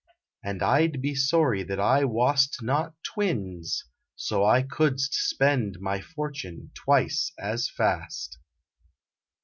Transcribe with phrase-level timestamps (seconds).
[0.43, 3.83] And I d be sorry that I wast not twins
[4.15, 8.39] So I couldst spend my fortune twice as fast.